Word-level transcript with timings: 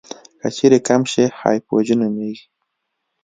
که 0.41 0.47
چیرې 0.55 0.79
کم 0.87 1.01
شي 1.11 1.23
هایپوژي 1.39 1.95
نومېږي. 1.99 2.45